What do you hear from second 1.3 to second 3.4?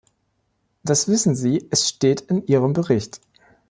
Sie, es steht in Ihrem Bericht!